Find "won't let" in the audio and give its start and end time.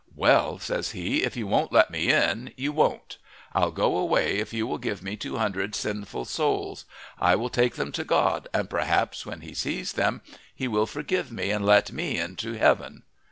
1.45-1.91